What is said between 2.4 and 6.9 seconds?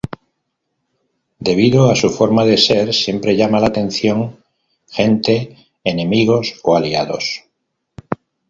de ser siempre llama la atención gente, enemigos o